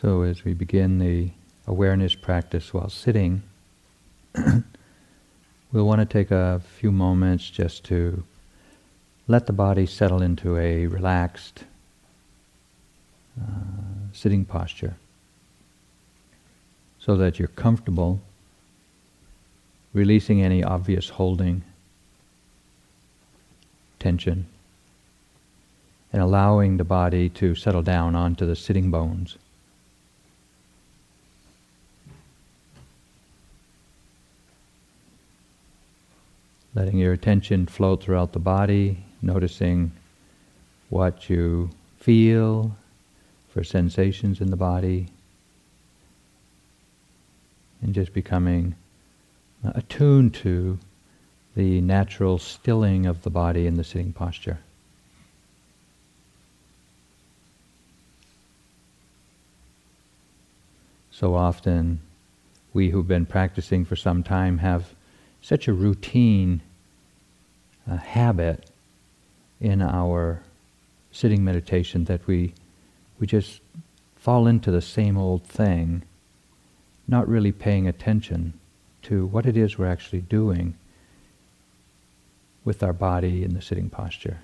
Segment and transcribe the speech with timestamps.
[0.00, 1.28] So, as we begin the
[1.66, 3.42] awareness practice while sitting,
[4.34, 8.24] we'll want to take a few moments just to
[9.28, 11.64] let the body settle into a relaxed
[13.38, 13.44] uh,
[14.14, 14.96] sitting posture
[16.98, 18.22] so that you're comfortable
[19.92, 21.62] releasing any obvious holding,
[23.98, 24.46] tension,
[26.10, 29.36] and allowing the body to settle down onto the sitting bones.
[36.74, 39.90] Letting your attention float throughout the body, noticing
[40.88, 42.76] what you feel
[43.48, 45.08] for sensations in the body,
[47.82, 48.76] and just becoming
[49.64, 50.78] attuned to
[51.56, 54.58] the natural stilling of the body in the sitting posture.
[61.10, 62.00] So often,
[62.72, 64.94] we who've been practicing for some time have
[65.42, 66.60] such a routine
[67.90, 68.70] uh, habit
[69.60, 70.42] in our
[71.12, 72.54] sitting meditation that we
[73.18, 73.60] we just
[74.16, 76.02] fall into the same old thing,
[77.06, 78.54] not really paying attention
[79.02, 80.74] to what it is we're actually doing
[82.64, 84.38] with our body in the sitting posture.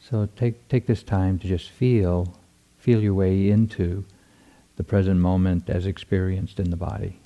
[0.00, 2.34] So take take this time to just feel
[2.78, 4.04] feel your way into
[4.76, 7.18] the present moment as experienced in the body.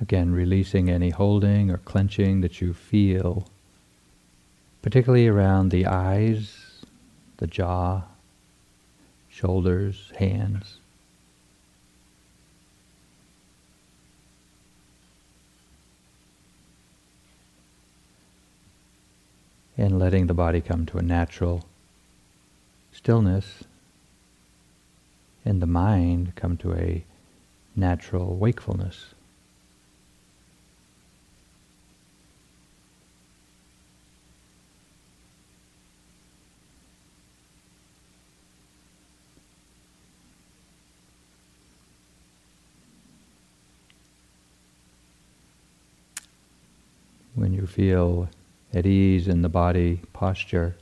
[0.00, 3.48] Again, releasing any holding or clenching that you feel,
[4.80, 6.84] particularly around the eyes,
[7.38, 8.02] the jaw,
[9.28, 10.78] shoulders, hands.
[19.76, 21.64] And letting the body come to a natural
[22.92, 23.64] stillness
[25.44, 27.04] and the mind come to a
[27.76, 29.14] natural wakefulness.
[47.38, 48.28] when you feel
[48.74, 50.76] at ease in the body posture,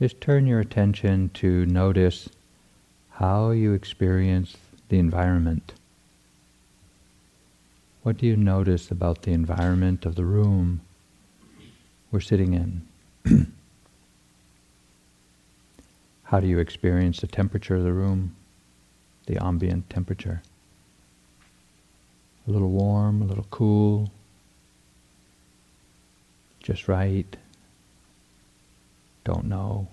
[0.00, 2.28] just turn your attention to notice
[3.10, 4.56] how you experience
[4.88, 5.72] the environment.
[8.02, 10.80] What do you notice about the environment of the room
[12.10, 12.82] we're sitting in?
[16.24, 18.34] how do you experience the temperature of the room,
[19.26, 20.42] the ambient temperature?
[22.46, 24.10] A little warm, a little cool,
[26.64, 27.36] just right,
[29.22, 29.86] don't know.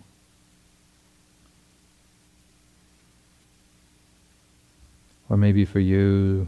[5.30, 6.48] Or maybe for you,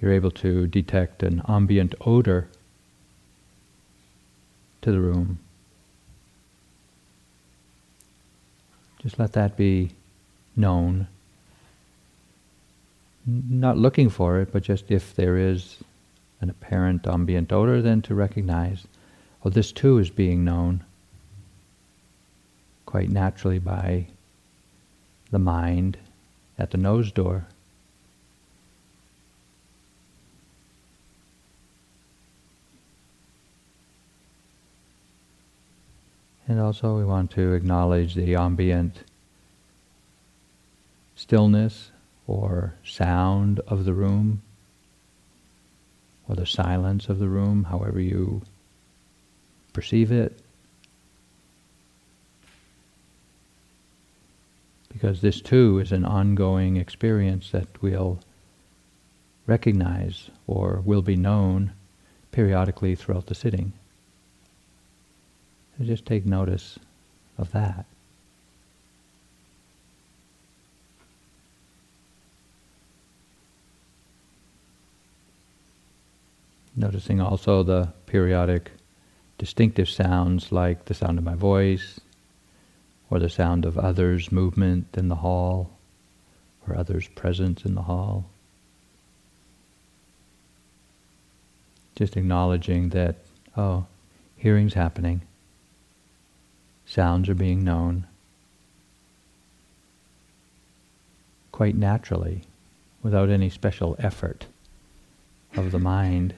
[0.00, 2.48] you're able to detect an ambient odor
[4.80, 5.38] to the room.
[9.02, 9.90] Just let that be
[10.56, 11.06] known.
[13.26, 15.76] Not looking for it, but just if there is
[16.44, 18.86] an apparent ambient odor, then to recognize,
[19.42, 20.84] oh, this too is being known
[22.84, 24.06] quite naturally by
[25.30, 25.96] the mind
[26.58, 27.46] at the nose door.
[36.46, 39.02] And also, we want to acknowledge the ambient
[41.16, 41.90] stillness
[42.26, 44.42] or sound of the room
[46.28, 48.42] or the silence of the room, however you
[49.72, 50.38] perceive it.
[54.92, 58.20] Because this too is an ongoing experience that we'll
[59.46, 61.72] recognize or will be known
[62.32, 63.72] periodically throughout the sitting.
[65.76, 66.78] So just take notice
[67.36, 67.84] of that.
[76.76, 78.72] Noticing also the periodic
[79.38, 82.00] distinctive sounds like the sound of my voice
[83.10, 85.70] or the sound of others' movement in the hall
[86.66, 88.24] or others' presence in the hall.
[91.94, 93.16] Just acknowledging that,
[93.56, 93.86] oh,
[94.36, 95.22] hearing's happening,
[96.86, 98.06] sounds are being known
[101.52, 102.42] quite naturally
[103.00, 104.46] without any special effort
[105.54, 106.34] of the mind.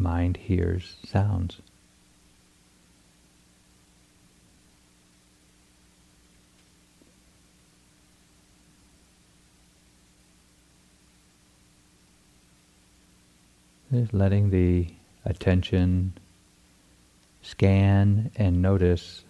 [0.00, 1.58] Mind hears sounds.
[13.92, 14.88] Just letting the
[15.24, 16.12] attention
[17.42, 19.22] scan and notice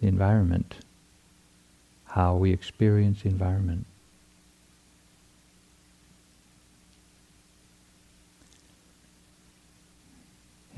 [0.00, 0.76] the environment,
[2.04, 3.86] how we experience the environment.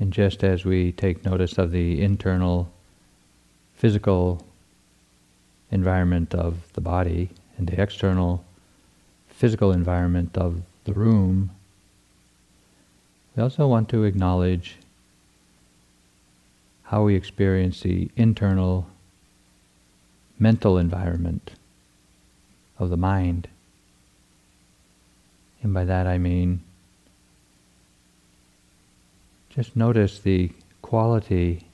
[0.07, 2.71] And just as we take notice of the internal
[3.75, 4.41] physical
[5.69, 8.45] environment of the body and the external
[9.27, 11.51] physical environment of the room,
[13.35, 14.77] we also want to acknowledge
[16.83, 18.87] how we experience the internal
[20.39, 21.51] mental environment
[22.79, 23.49] of the mind.
[25.61, 26.61] And by that I mean
[29.57, 30.51] just notice the
[30.83, 31.65] quality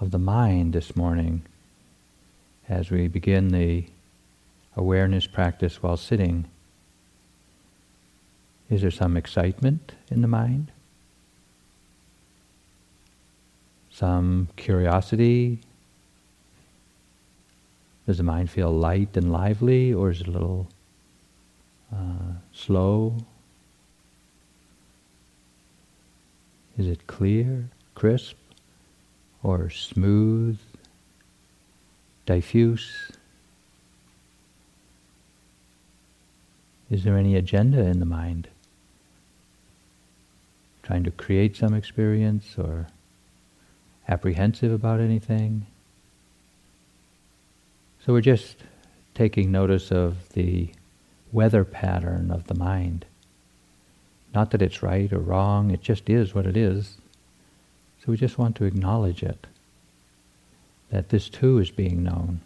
[0.00, 1.42] of the mind this morning
[2.68, 3.84] as we begin the
[4.76, 6.44] awareness practice while sitting.
[8.70, 10.70] Is there some excitement in the mind?
[13.90, 15.58] Some curiosity?
[18.06, 20.68] Does the mind feel light and lively, or is it a little
[21.92, 23.16] uh, slow,
[26.78, 28.36] Is it clear, crisp,
[29.42, 30.60] or smooth,
[32.24, 33.10] diffuse?
[36.88, 38.48] Is there any agenda in the mind?
[40.84, 42.86] Trying to create some experience or
[44.08, 45.66] apprehensive about anything?
[48.06, 48.56] So we're just
[49.14, 50.70] taking notice of the
[51.32, 53.04] weather pattern of the mind.
[54.34, 56.98] Not that it's right or wrong, it just is what it is.
[58.00, 59.46] So we just want to acknowledge it,
[60.90, 62.40] that this too is being known.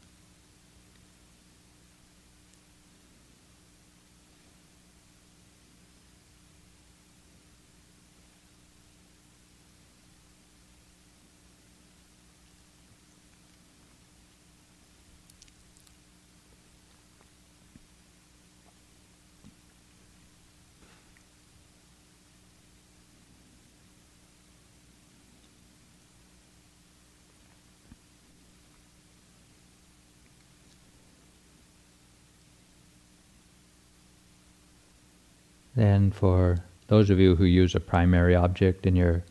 [35.75, 36.59] Then for
[36.89, 39.25] those of you who use a primary object in your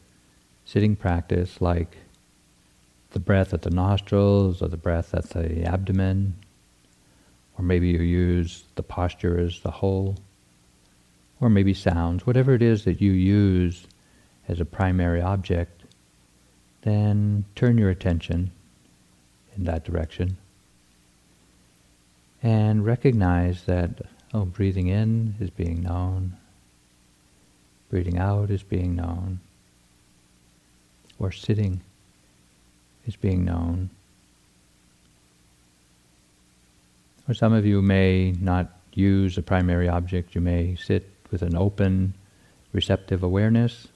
[0.66, 1.98] sitting practice, like
[3.12, 6.36] the breath at the nostrils or the breath at the abdomen,
[7.58, 10.16] or maybe you use the posture as the whole,
[11.40, 13.86] or maybe sounds, whatever it is that you use
[14.48, 15.84] as a primary object,
[16.82, 18.52] then turn your attention
[19.56, 20.38] in that direction
[22.42, 24.02] and recognize that
[24.34, 26.38] Oh, breathing in is being known.
[27.90, 29.42] Breathing out is being known.
[31.20, 31.82] Or sitting
[33.06, 33.90] is being known.
[37.28, 40.34] Or some of you may not use a primary object.
[40.34, 42.14] You may sit with an open,
[42.72, 43.90] receptive awareness,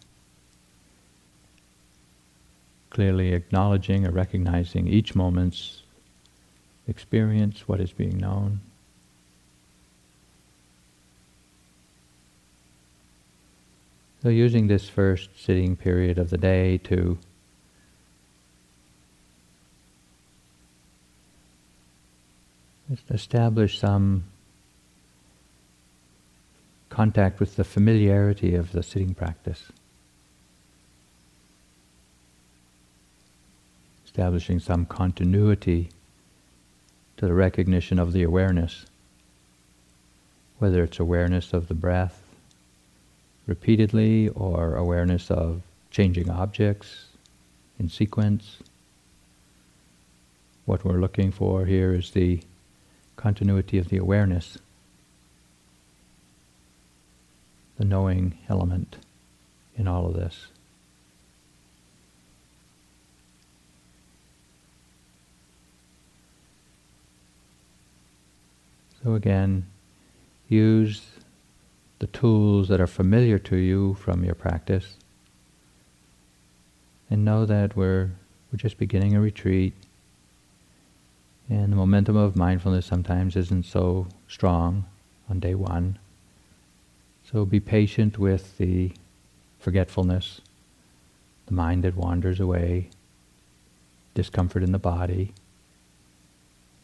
[2.90, 5.82] clearly acknowledging or recognizing each moment's
[6.88, 8.60] experience, what is being known.
[14.26, 17.20] So using this first sitting period of the day to
[23.12, 24.24] establish some
[26.90, 29.66] contact with the familiarity of the sitting practice.
[34.08, 35.90] Establishing some continuity
[37.18, 38.88] to the recognition of the awareness,
[40.58, 42.25] whether it's awareness of the breath,
[43.48, 45.62] repeatedly or awareness of
[45.92, 47.06] changing objects
[47.80, 48.58] in sequence.
[50.66, 52.42] What we're looking for here is the
[53.16, 54.58] continuity of the awareness,
[57.78, 58.98] the knowing element
[59.78, 60.48] in all of this.
[69.04, 69.68] So again,
[70.50, 71.04] use
[72.06, 74.98] the tools that are familiar to you from your practice.
[77.10, 78.12] And know that we're,
[78.52, 79.74] we're just beginning a retreat.
[81.50, 84.86] And the momentum of mindfulness sometimes isn't so strong
[85.32, 85.98] on day one.
[87.32, 88.92] So be patient with the
[89.58, 90.42] forgetfulness,
[91.48, 92.90] the mind that wanders away,
[94.14, 95.34] discomfort in the body.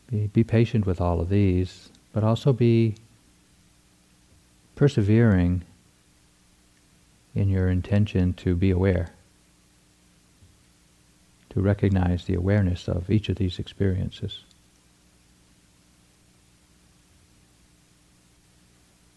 [0.09, 2.95] Be, be patient with all of these, but also be
[4.81, 5.61] persevering
[7.35, 9.13] in your intention to be aware,
[11.51, 14.39] to recognize the awareness of each of these experiences.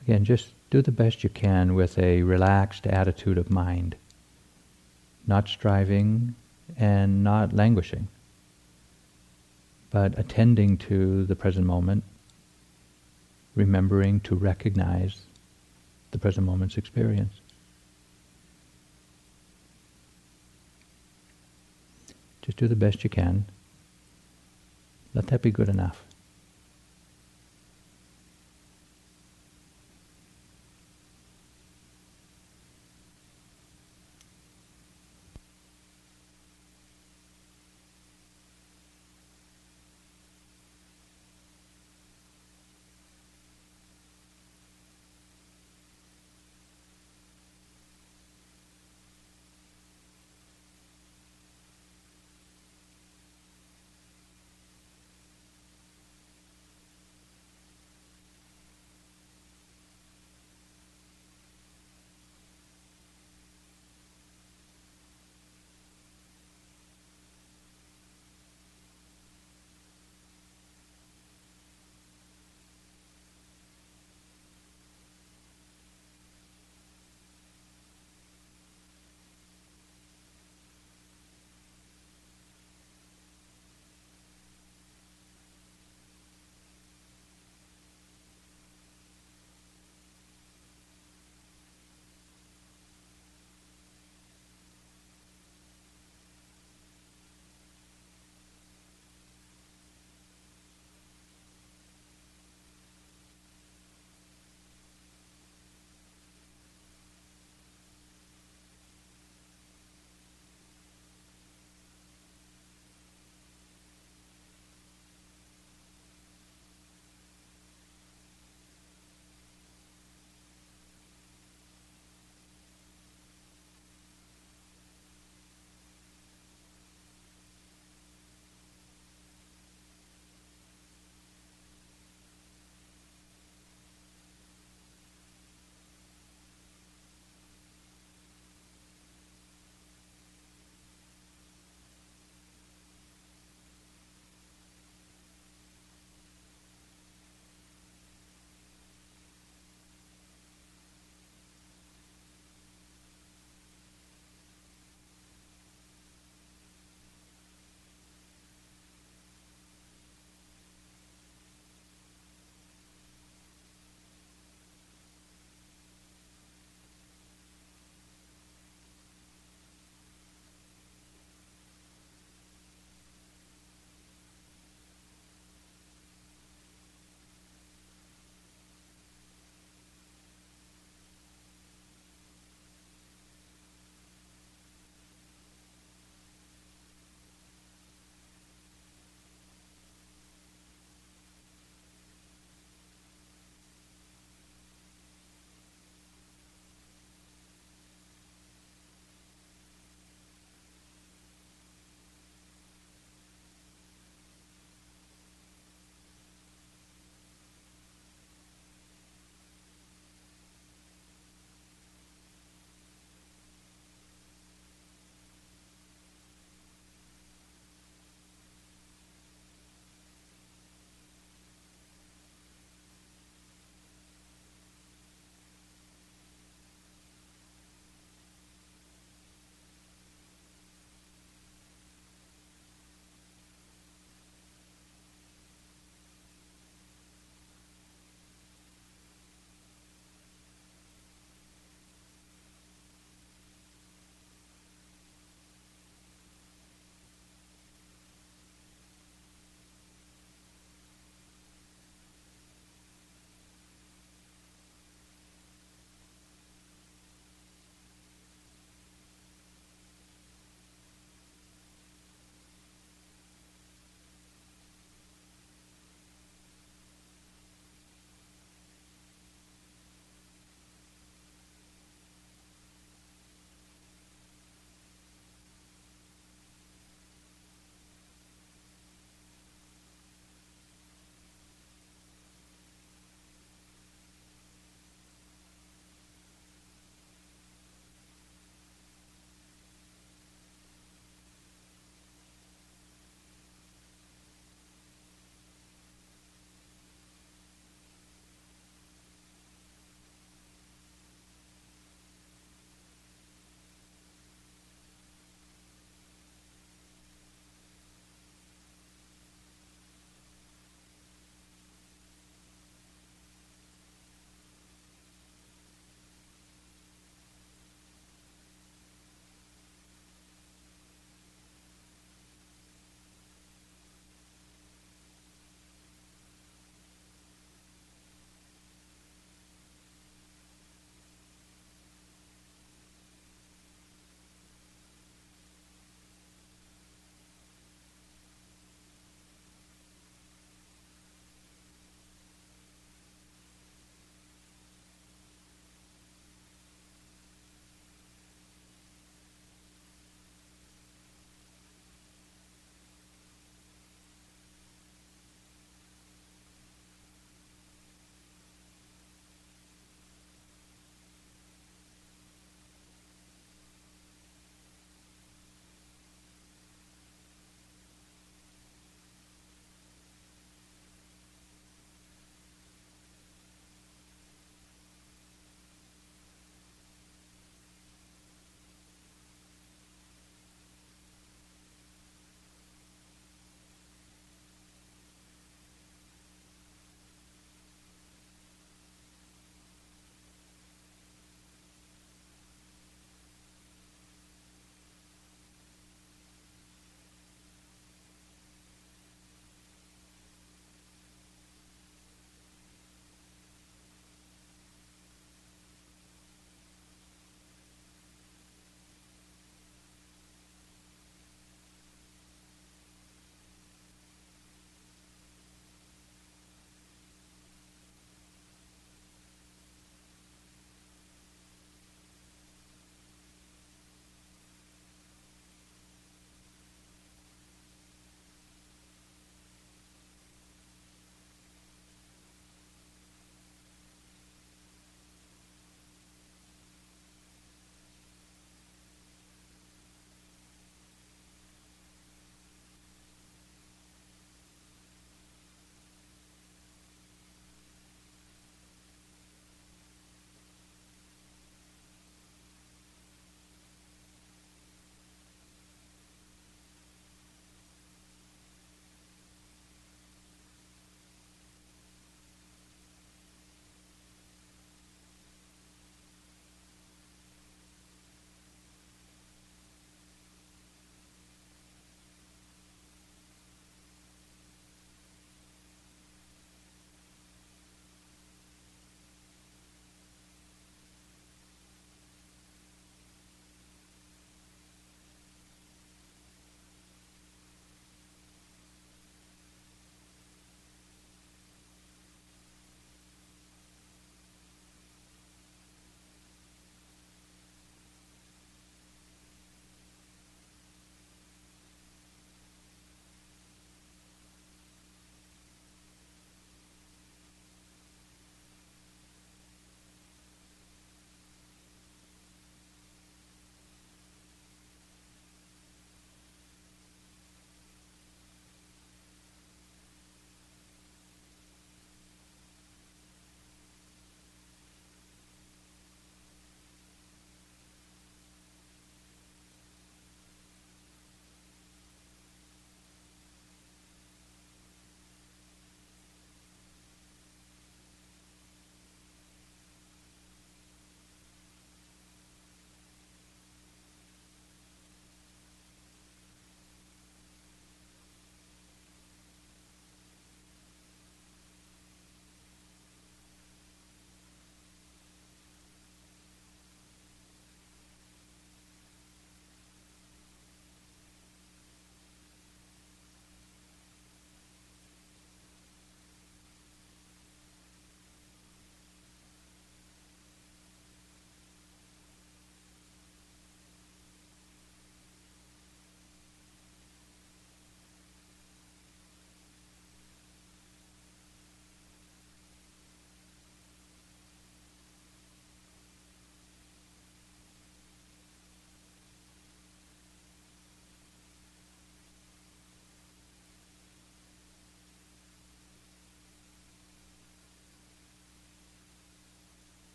[0.00, 3.96] Again, just do the best you can with a relaxed attitude of mind,
[5.26, 6.34] not striving
[6.78, 8.08] and not languishing,
[9.90, 12.02] but attending to the present moment,
[13.54, 15.20] remembering to recognize
[16.10, 17.34] the present moment's experience.
[22.42, 23.44] Just do the best you can.
[25.14, 26.04] Let that be good enough.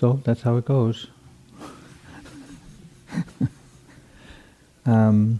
[0.00, 1.08] So that's how it goes.
[4.86, 5.38] um,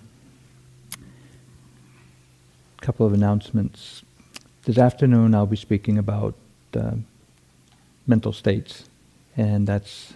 [2.83, 4.03] couple of announcements.
[4.67, 6.35] This afternoon, I'll be speaking about
[6.77, 6.97] uh,
[8.07, 8.85] mental states,
[9.35, 10.13] and that's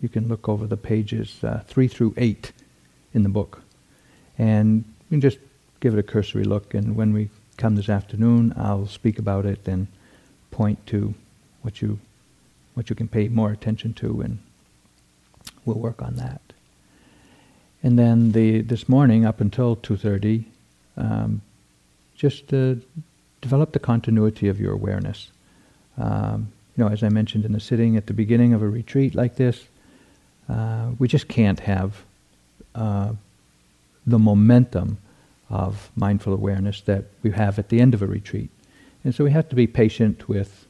[0.00, 2.52] you can look over the pages uh, three through eight
[3.12, 3.60] in the book,
[4.38, 5.38] and you can just
[5.80, 6.74] give it a cursory look.
[6.74, 9.88] And when we come this afternoon, I'll speak about it and
[10.52, 11.12] point to
[11.62, 11.98] what you
[12.80, 14.38] what you can pay more attention to, and
[15.66, 16.40] we'll work on that.
[17.82, 20.46] And then the this morning up until two thirty,
[20.96, 21.42] um,
[22.16, 22.76] just uh,
[23.42, 25.30] develop the continuity of your awareness.
[25.98, 29.14] Um, you know, as I mentioned in the sitting at the beginning of a retreat
[29.14, 29.66] like this,
[30.48, 31.90] uh, we just can't have
[32.74, 33.12] uh,
[34.06, 34.96] the momentum
[35.50, 38.48] of mindful awareness that we have at the end of a retreat.
[39.04, 40.66] And so we have to be patient with,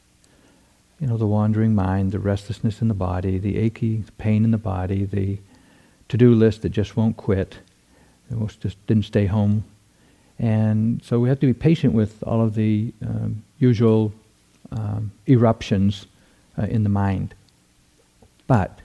[1.01, 4.59] you know, the wandering mind, the restlessness in the body, the achy pain in the
[4.59, 5.39] body, the
[6.09, 7.59] to-do list that just won't quit,
[8.31, 9.65] almost just didn't stay home.
[10.39, 14.13] And so we have to be patient with all of the um, usual
[14.73, 16.07] um, eruptions
[16.59, 17.35] uh, in the mind.
[18.47, 18.81] But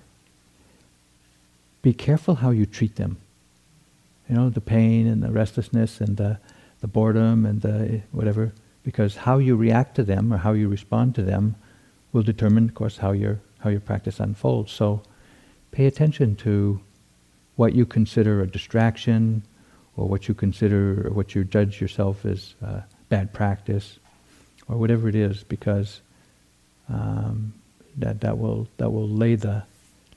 [1.81, 3.17] be careful how you treat them.
[4.29, 6.39] You know, the pain and the restlessness and the,
[6.79, 8.53] the boredom and the whatever,
[8.83, 11.55] because how you react to them or how you respond to them
[12.15, 14.71] will determine, of course, how your, how your practice unfolds.
[14.71, 15.01] So
[15.71, 16.79] pay attention to
[17.57, 19.43] what you consider a distraction
[19.97, 23.99] or what you consider or what you judge yourself as uh, bad practice
[24.69, 25.99] or whatever it is, because
[26.89, 27.53] um,
[27.97, 29.63] that that will that will lay the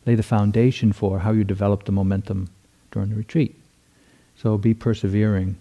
[0.06, 2.48] lay the foundation for how you develop the momentum
[2.92, 3.54] during the retreat.
[4.36, 5.56] So be persevering,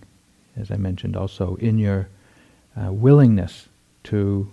[0.56, 2.08] as I mentioned, also in your
[2.80, 3.68] uh, willingness
[4.04, 4.52] to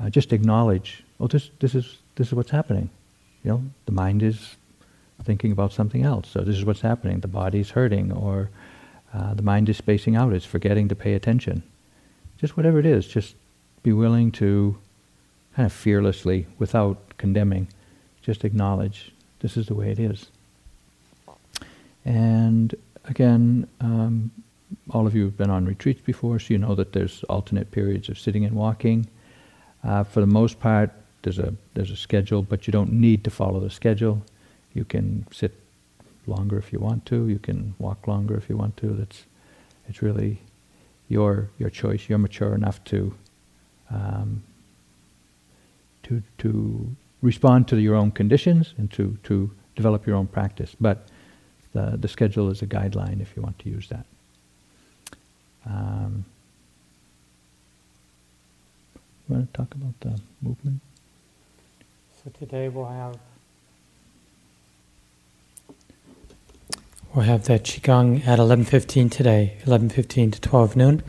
[0.00, 2.90] uh, just acknowledge, oh, this this is this is what's happening.
[3.44, 4.56] You know, the mind is
[5.24, 6.28] thinking about something else.
[6.28, 7.20] So this is what's happening.
[7.20, 8.50] The body's hurting, or
[9.12, 10.32] uh, the mind is spacing out.
[10.32, 11.62] It's forgetting to pay attention.
[12.38, 13.34] Just whatever it is, just
[13.82, 14.76] be willing to
[15.54, 17.68] kind of fearlessly, without condemning,
[18.22, 20.30] just acknowledge this is the way it is.
[22.04, 22.74] And
[23.06, 24.30] again, um,
[24.90, 28.08] all of you have been on retreats before, so you know that there's alternate periods
[28.08, 29.06] of sitting and walking.
[29.84, 30.90] Uh, for the most part,
[31.22, 34.22] there's a there's a schedule, but you don't need to follow the schedule.
[34.74, 35.54] You can sit
[36.26, 37.28] longer if you want to.
[37.28, 38.88] You can walk longer if you want to.
[38.88, 39.24] That's
[39.88, 40.38] it's really
[41.08, 42.08] your your choice.
[42.08, 43.14] You're mature enough to
[43.90, 44.42] um,
[46.04, 50.76] to to respond to your own conditions and to to develop your own practice.
[50.80, 51.08] But
[51.72, 54.06] the the schedule is a guideline if you want to use that.
[55.66, 56.24] Um,
[59.28, 60.80] you want to talk about the movement?
[62.22, 63.18] So today we'll have
[67.14, 71.02] we'll have the qigong at 11:15 today, 11:15 to 12 noon.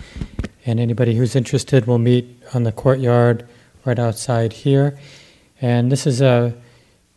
[0.65, 3.47] And anybody who's interested will meet on the courtyard
[3.85, 4.97] right outside here.
[5.61, 6.53] And this is a,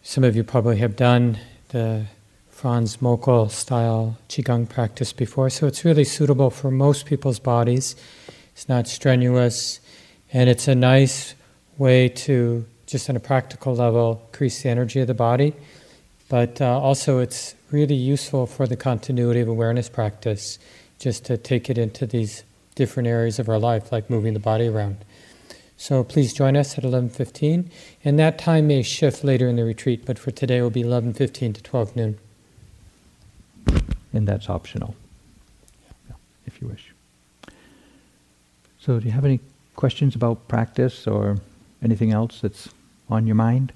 [0.03, 1.39] some of you probably have done
[1.69, 2.07] the
[2.51, 7.97] Franz Moeckl style Qigong practice before, so it's really suitable for most people's bodies.
[8.55, 9.81] It's not strenuous,
[10.33, 11.35] and it's a nice
[11.79, 15.53] way to, just on a practical level, increase the energy of the body.
[16.29, 20.59] But uh, also, it's really useful for the continuity of awareness practice,
[20.99, 24.67] just to take it into these different areas of our life, like moving the body
[24.67, 24.97] around.
[25.77, 27.69] So please join us at 11:15,
[28.05, 30.83] and that time may shift later in the retreat, but for today it will be
[30.83, 32.19] 11:15 to 12 noon.
[34.13, 34.95] And that's optional,
[36.47, 36.93] if you wish.
[38.79, 39.41] So, do you have any
[39.77, 41.39] questions about practice or
[41.83, 42.69] anything else that's
[43.09, 43.73] on your mind?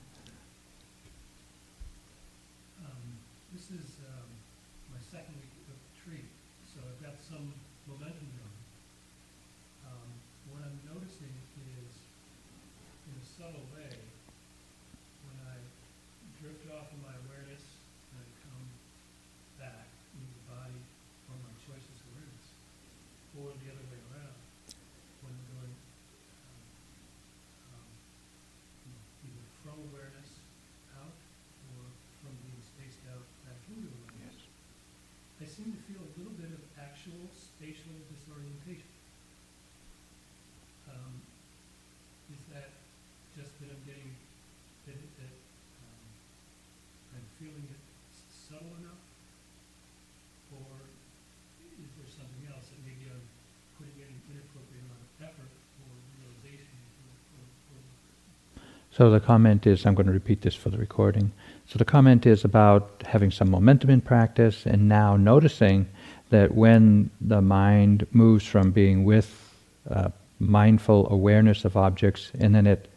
[58.97, 61.31] So the comment is, I'm going to repeat this for the recording.
[61.67, 65.87] So the comment is about having some momentum in practice and now noticing
[66.31, 69.53] that when the mind moves from being with
[69.91, 72.89] uh, mindful awareness of objects and then it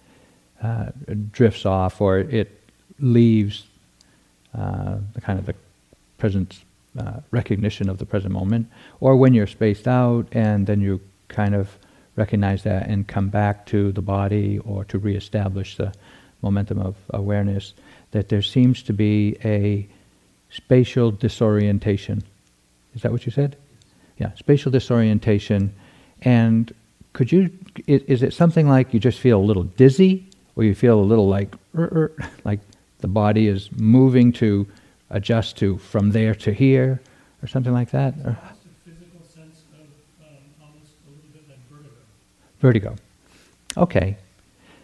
[0.64, 0.92] uh,
[1.34, 2.50] drifts off or it
[3.02, 3.66] leaves
[4.58, 5.56] uh, the kind of the
[6.18, 6.64] present
[6.98, 8.68] uh, recognition of the present moment,
[9.02, 11.78] or when you're spaced out and then you kind of
[12.20, 15.94] recognize that and come back to the body or to reestablish the
[16.42, 17.74] momentum of awareness,
[18.12, 19.88] that there seems to be a
[20.50, 22.22] spatial disorientation.
[22.94, 23.56] Is that what you said?
[24.18, 25.74] Yeah, spatial disorientation.
[26.22, 26.74] And
[27.14, 27.50] could you,
[27.88, 31.28] is it something like you just feel a little dizzy, or you feel a little
[31.28, 32.60] like, er, er, like
[33.00, 34.68] the body is moving to
[35.10, 37.00] adjust to from there to here,
[37.42, 38.14] or something like that?
[38.26, 38.38] Or,
[42.62, 42.96] vertigo.
[43.78, 44.18] Okay.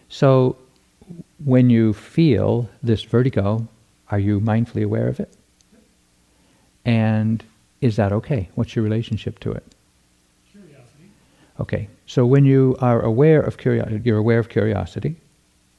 [0.08, 0.56] So
[1.44, 3.66] when you feel this vertigo,
[4.10, 5.32] are you mindfully aware of it?
[6.84, 7.42] And
[7.80, 8.48] is that okay?
[8.54, 9.64] What's your relationship to it?
[10.52, 11.10] Curiosity.
[11.60, 11.88] Okay.
[12.06, 15.16] So when you are aware of curiosity, you're aware of curiosity,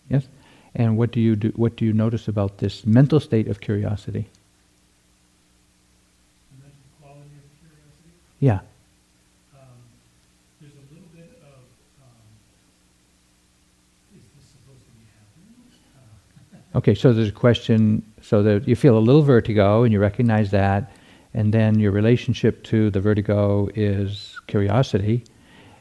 [0.09, 0.27] yes?
[0.75, 1.49] And what do you do?
[1.55, 4.27] What do you notice about this mental state of curiosity?
[6.51, 8.11] The mental quality of curiosity.
[8.39, 8.59] Yeah.
[16.77, 20.51] Okay, so there's a question, so that you feel a little vertigo and you recognize
[20.51, 20.91] that,
[21.33, 25.23] and then your relationship to the vertigo is curiosity,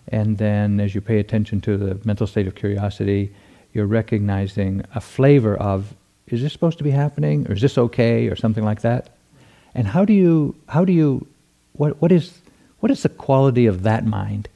[0.08, 3.30] and then as you pay attention to the mental state of curiosity,
[3.74, 5.94] you're recognizing a flavor of,
[6.28, 9.10] is this supposed to be happening, or is this okay, or something like that?
[9.74, 11.26] And how do you, how do you,
[11.74, 12.40] what, what is,
[12.80, 14.48] what is the quality of that mind?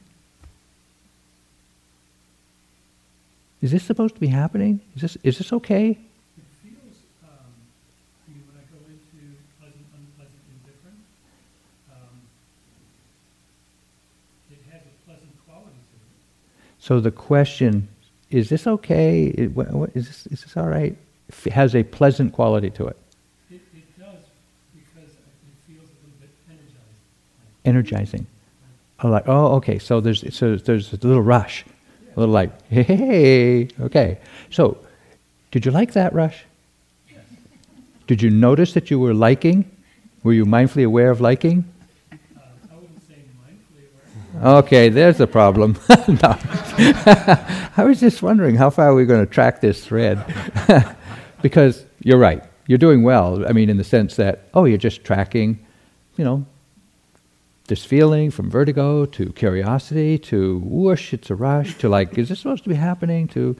[3.61, 4.81] Is this supposed to be happening?
[4.97, 5.99] Is this, is this okay?
[16.81, 17.89] So the question
[18.31, 19.27] is this okay?
[19.27, 20.97] Is this, is this all right?
[21.45, 22.97] It has a pleasant quality to it.
[23.51, 24.09] It, it does
[24.73, 26.87] because it feels a little bit energizing.
[27.65, 28.27] Energizing.
[29.03, 29.79] Oh, like, oh, okay.
[29.79, 31.65] So there's, so there's a little rush.
[32.17, 34.19] A little like, hey, hey, hey, okay.
[34.51, 34.79] So,
[35.51, 36.45] did you like that rush?
[37.09, 37.21] Yes.
[38.07, 39.71] Did you notice that you were liking?
[40.23, 41.65] Were you mindfully aware of liking?
[44.43, 45.79] Okay, there's the problem.
[45.89, 50.25] I was just wondering how far we're we going to track this thread?
[51.43, 53.47] because you're right, you're doing well.
[53.47, 55.59] I mean, in the sense that, oh, you're just tracking,
[56.17, 56.47] you know,
[57.67, 62.41] this feeling from vertigo to curiosity to whoosh, it's a rush to like, is this
[62.41, 63.29] supposed to be happening?
[63.29, 63.55] To,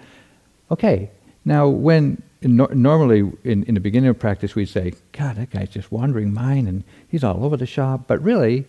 [0.71, 1.11] okay.
[1.45, 5.93] Now, when normally in, in the beginning of practice, we'd say, God, that guy's just
[5.93, 8.05] wandering mind and he's all over the shop.
[8.07, 8.67] But really,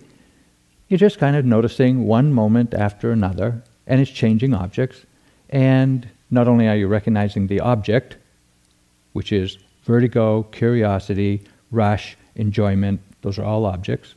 [0.92, 5.06] you're just kind of noticing one moment after another, and it's changing objects.
[5.50, 8.18] And not only are you recognizing the object,
[9.14, 14.16] which is vertigo, curiosity, rush, enjoyment, those are all objects.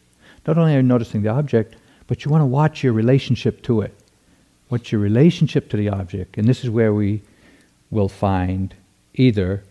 [0.49, 1.77] Not only are you noticing the object,
[2.09, 3.95] but you want to watch your relationship to it.
[4.69, 6.37] What's your relationship to the object?
[6.39, 7.23] And this is where we
[7.93, 8.75] will find
[9.15, 9.63] either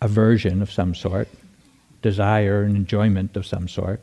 [0.00, 1.28] aversion of some sort,
[2.00, 4.00] desire and enjoyment of some sort,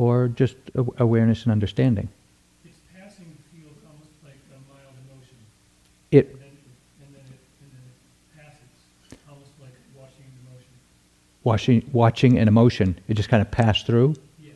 [0.00, 0.56] or just
[0.96, 2.08] awareness and understanding?
[2.64, 5.36] Its passing feels almost like a mild emotion.
[6.10, 6.48] It, and then,
[7.02, 10.72] and then, it, and then it passes, almost like watching an emotion.
[11.44, 14.14] Watching, watching an emotion, it just kind of passed through.
[14.42, 14.54] Yes.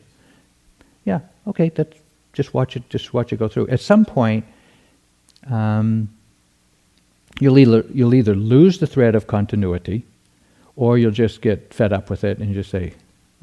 [1.05, 1.19] Yeah.
[1.45, 1.69] Okay.
[1.69, 1.95] That's
[2.33, 2.89] just watch it.
[2.89, 3.67] Just watch it go through.
[3.67, 4.45] At some point,
[5.47, 6.09] um,
[7.39, 10.05] you'll either you'll either lose the thread of continuity,
[10.75, 12.93] or you'll just get fed up with it and you just say,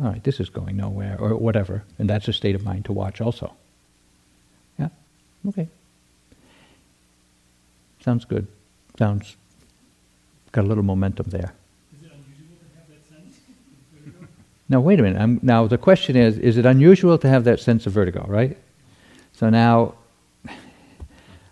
[0.02, 1.84] all right, this is going nowhere, or whatever.
[1.98, 3.54] And that's a state of mind to watch also.
[4.78, 4.88] Yeah?
[5.48, 5.68] Okay.
[8.00, 8.48] Sounds good.
[8.98, 9.36] Sounds
[10.50, 11.54] got a little momentum there.
[12.02, 13.36] it unusual to have that sense?
[14.68, 15.20] now, wait a minute.
[15.20, 18.58] I'm, now, the question is is it unusual to have that sense of vertigo, right?
[19.34, 19.94] So now,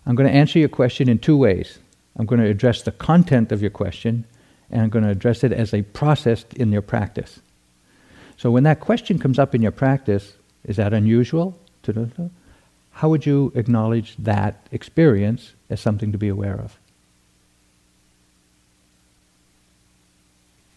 [0.05, 1.79] I'm going to answer your question in two ways.
[2.17, 4.25] I'm going to address the content of your question,
[4.69, 7.39] and I'm going to address it as a process in your practice.
[8.41, 10.33] So when that question comes up in your practice,
[10.65, 11.55] is that unusual?
[12.93, 16.75] How would you acknowledge that experience as something to be aware of?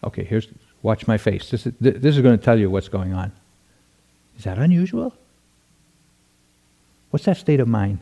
[0.03, 0.47] Okay, here's
[0.83, 1.49] watch my face.
[1.49, 3.31] This is, this is going to tell you what's going on.
[4.37, 5.11] Is that unusual?
[7.09, 7.97] What's that state of mind?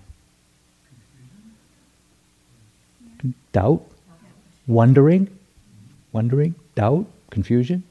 [3.53, 3.81] Doubt?
[4.67, 5.29] Wondering?
[6.11, 6.53] Wondering?
[6.75, 7.05] Doubt?
[7.29, 7.83] Confusion?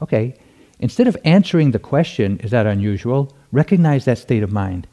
[0.00, 0.34] Okay.
[0.80, 3.32] Instead of answering the question, is that unusual?
[3.50, 4.86] Recognize that state of mind.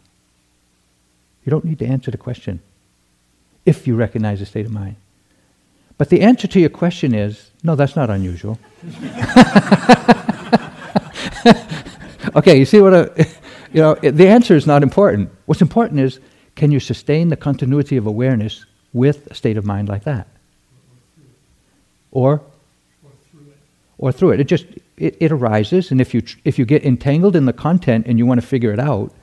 [1.45, 2.61] You don't need to answer the question
[3.65, 4.95] if you recognize the state of mind.
[5.97, 8.59] But the answer to your question is no, that's not unusual.
[12.35, 13.09] okay, you see what I,
[13.73, 15.29] you know, the answer is not important.
[15.45, 16.19] What's important is
[16.55, 20.27] can you sustain the continuity of awareness with a state of mind like that?
[22.11, 22.41] Or?
[23.03, 23.57] Or through it.
[23.97, 24.39] Or through it.
[24.39, 24.65] It just,
[24.97, 28.17] it, it arises, and if you, tr- if you get entangled in the content and
[28.17, 29.13] you want to figure it out,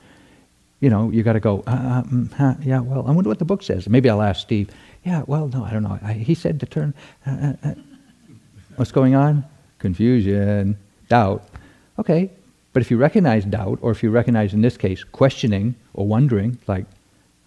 [0.79, 3.39] you know, you got to go, uh, uh, mm, huh, yeah, well, I wonder what
[3.39, 3.87] the book says.
[3.87, 4.69] Maybe I'll ask Steve,
[5.03, 5.97] yeah, well, no, I don't know.
[6.03, 6.93] I, he said to turn,
[7.25, 7.73] uh, uh, uh.
[8.75, 9.45] what's going on?
[9.79, 10.77] Confusion,
[11.09, 11.47] doubt.
[11.97, 12.29] Okay,
[12.73, 16.57] but if you recognize doubt, or if you recognize, in this case, questioning or wondering,
[16.67, 16.85] like,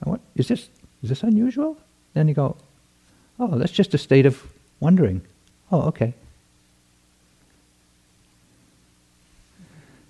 [0.05, 0.69] what, is this,
[1.03, 1.77] is this unusual?
[2.15, 2.57] Then you go,
[3.39, 4.43] oh, that's just a state of
[4.81, 5.23] wondering.
[5.71, 6.15] Oh, okay.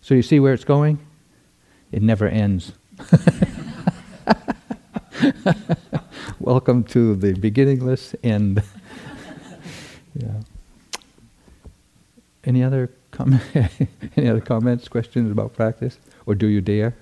[0.07, 1.01] So you see where it's going?
[1.91, 2.75] It never ends.
[6.39, 8.63] Welcome to the beginningless end.
[10.15, 10.29] yeah.
[12.45, 13.43] Any other comment?
[14.17, 16.95] Any other comments, questions about practice, or do you dare?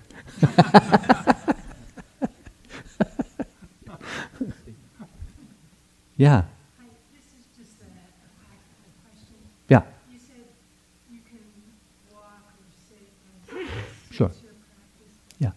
[6.16, 6.42] yeah.
[6.78, 9.36] Hi, this is just a, a practical question.
[9.68, 9.82] Yeah.
[10.12, 10.46] You said
[11.10, 11.42] you can
[12.12, 13.10] walk or sit
[13.50, 13.66] and
[14.14, 14.28] Sure.
[14.28, 15.14] it's your practice.
[15.38, 15.50] Yeah.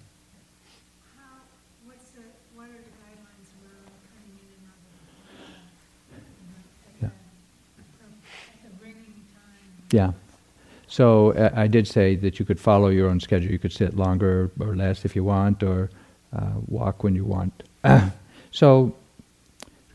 [1.16, 1.46] How,
[1.86, 2.26] what's the,
[2.56, 3.70] what are the guidelines for
[4.10, 7.14] coming in and out of the, you know, Yeah.
[7.78, 9.77] at the, at the ringing time?
[9.92, 10.12] Yeah.
[10.88, 13.52] So uh, I did say that you could follow your own schedule.
[13.52, 15.90] You could sit longer or less if you want, or
[16.34, 17.64] uh, walk when you want.
[18.52, 18.96] so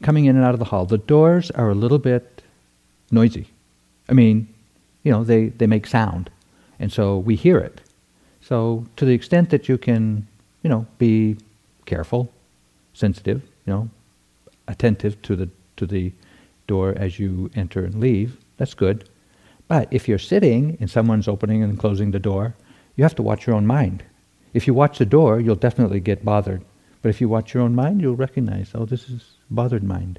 [0.03, 2.43] coming in and out of the hall, the doors are a little bit
[3.11, 3.47] noisy.
[4.09, 4.49] I mean,
[5.03, 6.31] you know, they, they make sound,
[6.79, 7.81] and so we hear it.
[8.41, 10.27] So to the extent that you can,
[10.63, 11.37] you know, be
[11.87, 12.33] careful,
[12.93, 13.89] sensitive, you know,
[14.69, 16.13] attentive to the to the
[16.67, 19.09] door as you enter and leave, that's good.
[19.73, 22.55] But if you're sitting and someone's opening and closing the door,
[22.95, 24.05] you have to watch your own mind.
[24.53, 26.63] If you watch the door, you'll definitely get bothered.
[27.01, 30.19] But if you watch your own mind, you'll recognize, oh, this is bothered mind.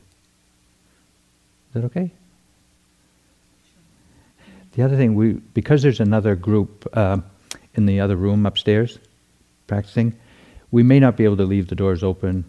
[1.68, 2.10] Is that okay?
[4.72, 7.20] The other thing, we because there's another group uh,
[7.76, 8.98] in the other room upstairs
[9.68, 10.18] practicing,
[10.72, 12.44] we may not be able to leave the doors open.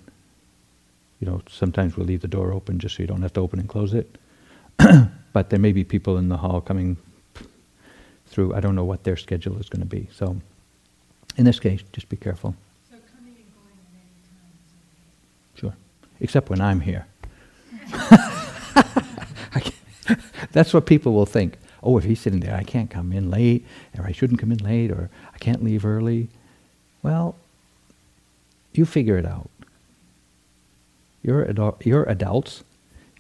[1.21, 3.61] You know, sometimes we'll leave the door open just so you don't have to open
[3.61, 4.17] and close it.
[5.35, 6.97] but there may be people in the hall coming
[8.27, 8.55] through.
[8.55, 10.09] I don't know what their schedule is going to be.
[10.15, 10.41] So,
[11.37, 12.55] in this case, just be careful.
[12.89, 15.73] So coming and going at any time.
[15.73, 15.75] Sure.
[16.21, 17.07] Except when I'm here.
[20.53, 21.59] That's what people will think.
[21.83, 23.67] Oh, if he's sitting there, I can't come in late,
[23.99, 26.29] or I shouldn't come in late, or I can't leave early.
[27.03, 27.35] Well,
[28.73, 29.51] you figure it out.
[31.23, 32.63] You're, adult, you're adults.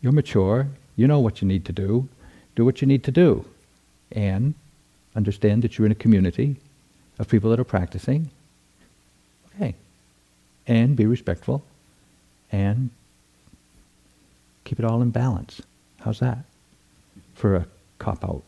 [0.00, 0.68] You're mature.
[0.96, 2.08] You know what you need to do.
[2.56, 3.44] Do what you need to do.
[4.12, 4.54] And
[5.16, 6.56] understand that you're in a community
[7.18, 8.30] of people that are practicing.
[9.54, 9.74] Okay.
[10.66, 11.64] And be respectful.
[12.52, 12.90] And
[14.64, 15.60] keep it all in balance.
[16.00, 16.38] How's that?
[17.34, 17.66] For a
[17.98, 18.42] cop out.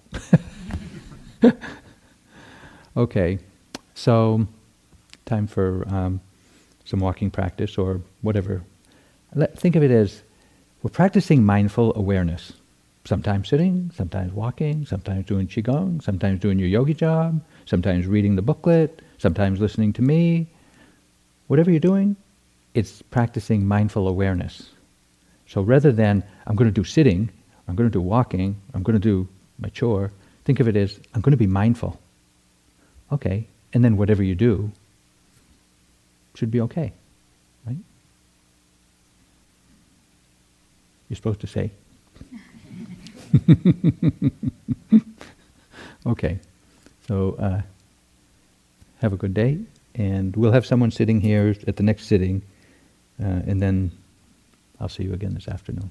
[2.96, 3.38] okay.
[3.94, 4.46] So,
[5.24, 6.20] time for um,
[6.84, 8.62] some walking practice or whatever.
[9.34, 10.22] Let, think of it as
[10.86, 12.52] we're practicing mindful awareness.
[13.06, 18.42] Sometimes sitting, sometimes walking, sometimes doing qigong, sometimes doing your yogi job, sometimes reading the
[18.42, 20.46] booklet, sometimes listening to me.
[21.48, 22.14] Whatever you're doing,
[22.74, 24.70] it's practicing mindful awareness.
[25.48, 27.30] So rather than I'm going to do sitting,
[27.66, 29.26] I'm going to do walking, I'm going to do
[29.58, 30.12] my chore,
[30.44, 31.98] think of it as I'm going to be mindful.
[33.10, 34.70] Okay, and then whatever you do
[36.36, 36.92] should be okay,
[41.08, 41.70] You're supposed to say.
[46.06, 46.38] okay,
[47.06, 47.62] so uh,
[49.00, 49.58] have a good day,
[49.94, 52.42] and we'll have someone sitting here at the next sitting,
[53.20, 53.92] uh, and then
[54.80, 55.90] I'll see you again this afternoon.